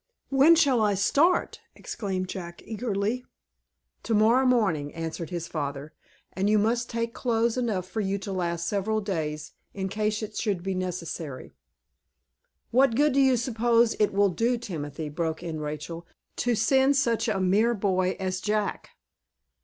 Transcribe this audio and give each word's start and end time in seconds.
"When 0.29 0.55
shall 0.55 0.81
I 0.81 0.95
start?" 0.95 1.59
exclaimed 1.75 2.27
Jack, 2.27 2.63
eagerly. 2.65 3.23
"To 4.01 4.15
morrow 4.15 4.47
morning," 4.47 4.91
answered 4.95 5.29
his 5.29 5.47
father, 5.47 5.93
"and 6.33 6.49
you 6.49 6.57
must 6.57 6.89
take 6.89 7.13
clothes 7.13 7.55
enough 7.55 7.95
with 7.95 8.07
you 8.07 8.17
to 8.17 8.31
last 8.33 8.65
several 8.65 8.99
days, 8.99 9.51
in 9.75 9.89
case 9.89 10.23
it 10.23 10.35
should 10.35 10.63
be 10.63 10.73
necessary." 10.73 11.51
"What 12.71 12.95
good 12.95 13.13
do 13.13 13.21
you 13.21 13.37
suppose 13.37 13.93
it 13.99 14.11
will 14.11 14.29
do, 14.29 14.57
Timothy," 14.57 15.07
broke 15.07 15.43
in 15.43 15.59
Rachel, 15.61 16.07
"to 16.37 16.55
send 16.55 16.95
such 16.95 17.27
a 17.27 17.39
mere 17.39 17.75
boy 17.75 18.17
as 18.19 18.41
Jack?" 18.41 18.89